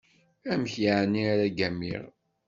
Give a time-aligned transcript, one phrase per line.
[0.51, 2.03] Amek yeɛni ara ggamiɣ?